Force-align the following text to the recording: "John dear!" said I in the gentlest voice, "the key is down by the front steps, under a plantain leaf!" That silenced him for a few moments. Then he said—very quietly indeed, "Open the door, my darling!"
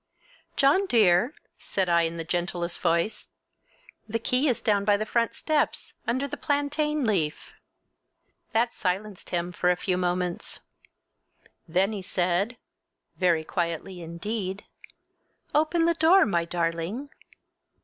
"John 0.55 0.87
dear!" 0.87 1.35
said 1.59 1.87
I 1.87 2.01
in 2.09 2.17
the 2.17 2.23
gentlest 2.23 2.79
voice, 2.79 3.35
"the 4.09 4.17
key 4.17 4.47
is 4.47 4.63
down 4.63 4.83
by 4.83 4.97
the 4.97 5.05
front 5.05 5.35
steps, 5.35 5.93
under 6.07 6.25
a 6.25 6.29
plantain 6.37 7.05
leaf!" 7.05 7.53
That 8.51 8.73
silenced 8.73 9.29
him 9.29 9.51
for 9.51 9.69
a 9.69 9.75
few 9.75 9.97
moments. 9.99 10.59
Then 11.67 11.91
he 11.91 12.01
said—very 12.01 13.43
quietly 13.43 14.01
indeed, 14.01 14.65
"Open 15.53 15.85
the 15.85 15.93
door, 15.93 16.25
my 16.25 16.45
darling!" 16.45 17.11